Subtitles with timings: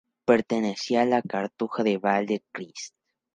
[0.25, 2.95] Pertenecía a la Cartuja de Vall de Crist.